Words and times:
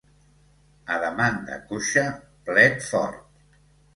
A 0.93 0.95
demanda 1.03 1.59
coixa, 1.67 2.05
plet 2.47 2.83
fort. 2.87 3.63